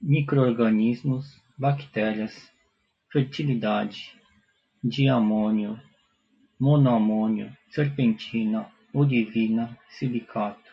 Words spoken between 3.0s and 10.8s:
fertilidade, diamônio, monoamônio, serpentina, olivina, silicato